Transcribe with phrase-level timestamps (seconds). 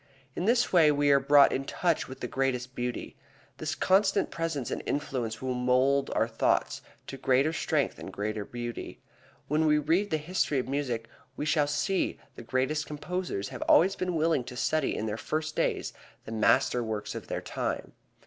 [0.35, 2.97] In this way we are brought in touch with the greatest thought.
[3.57, 8.99] This constant presence and influence will mold our thoughts to greater strength and greater beauty.
[9.47, 13.61] When we read the history of music, we shall see that the greatest composers have
[13.69, 15.93] always been willing to study in their first days
[16.25, 17.91] the master works of their time.